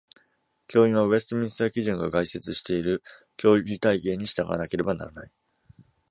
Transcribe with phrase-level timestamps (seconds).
[0.67, 3.03] 教員は、ウェストミンスター基準が概説している
[3.37, 5.31] 教義体系に従わなければならない。